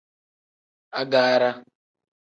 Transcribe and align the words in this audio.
Agaara. 0.99 1.49